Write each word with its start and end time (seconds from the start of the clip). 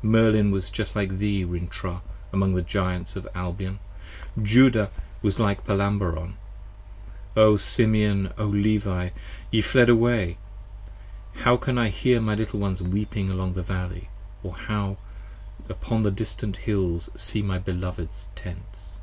Merlin 0.00 0.52
was 0.52 0.70
like 0.94 1.18
thee 1.18 1.42
Rintrah 1.44 2.02
among 2.32 2.54
the 2.54 2.62
Giants 2.62 3.16
of 3.16 3.26
Albion, 3.34 3.80
Judah 4.40 4.92
was 5.22 5.40
like 5.40 5.66
Palamabron: 5.66 6.34
O 7.36 7.56
Simeon! 7.56 8.32
O 8.38 8.44
Levi! 8.44 9.08
ye 9.50 9.60
fled 9.60 9.88
away! 9.88 10.38
15 11.32 11.42
How 11.42 11.56
can 11.56 11.78
I 11.78 11.88
hear 11.88 12.20
my 12.20 12.36
little 12.36 12.60
ones 12.60 12.80
weeping 12.80 13.28
along 13.28 13.54
the 13.54 13.62
Valley, 13.64 14.08
Or 14.44 14.54
how 14.54 14.98
upon 15.68 16.04
the 16.04 16.12
distant 16.12 16.58
Hills 16.58 17.10
see 17.16 17.42
my 17.42 17.58
beloveds' 17.58 18.28
Tents. 18.36 19.00